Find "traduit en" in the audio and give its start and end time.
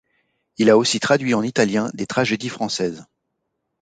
0.99-1.43